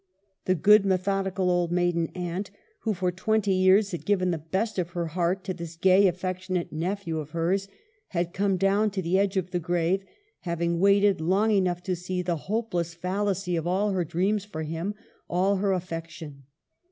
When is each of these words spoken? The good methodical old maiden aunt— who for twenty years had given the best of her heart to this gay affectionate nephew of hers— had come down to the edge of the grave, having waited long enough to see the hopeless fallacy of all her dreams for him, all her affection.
The 0.45 0.55
good 0.55 0.83
methodical 0.83 1.51
old 1.51 1.71
maiden 1.71 2.07
aunt— 2.15 2.49
who 2.79 2.95
for 2.95 3.11
twenty 3.11 3.53
years 3.53 3.91
had 3.91 4.03
given 4.03 4.31
the 4.31 4.39
best 4.39 4.79
of 4.79 4.93
her 4.97 5.05
heart 5.09 5.43
to 5.43 5.53
this 5.53 5.75
gay 5.75 6.07
affectionate 6.07 6.73
nephew 6.73 7.19
of 7.19 7.29
hers— 7.37 7.67
had 8.07 8.33
come 8.33 8.57
down 8.57 8.89
to 8.89 9.03
the 9.03 9.19
edge 9.19 9.37
of 9.37 9.51
the 9.51 9.59
grave, 9.59 10.03
having 10.39 10.79
waited 10.79 11.21
long 11.21 11.51
enough 11.51 11.83
to 11.83 11.95
see 11.95 12.23
the 12.23 12.35
hopeless 12.49 12.95
fallacy 12.95 13.55
of 13.55 13.67
all 13.67 13.91
her 13.91 14.03
dreams 14.03 14.43
for 14.43 14.63
him, 14.63 14.95
all 15.29 15.57
her 15.57 15.71
affection. 15.71 16.45